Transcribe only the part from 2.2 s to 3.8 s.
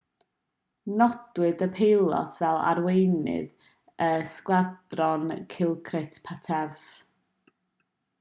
fel arweinydd